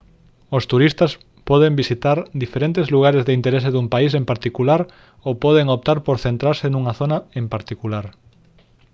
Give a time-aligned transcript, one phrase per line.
[0.57, 1.11] os turistas
[1.49, 4.81] poden visitar diferentes lugares de interese dun país en particular
[5.27, 8.05] ou poden optar por centrarse nunha zona en particular